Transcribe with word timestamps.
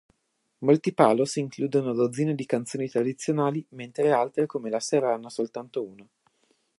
Molti 0.63 0.95
"palos" 0.95 1.35
includono 1.35 1.93
dozzine 1.93 2.33
di 2.33 2.47
canzoni 2.47 2.89
tradizionali, 2.89 3.63
mentre 3.73 4.11
altre 4.11 4.47
come 4.47 4.71
la 4.71 4.79
serrana 4.79 5.29
soltanto 5.29 5.83
una. 5.83 6.09